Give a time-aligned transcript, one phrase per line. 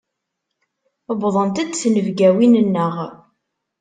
[1.19, 2.93] Wwḍent-d tnebgawin-nneɣ.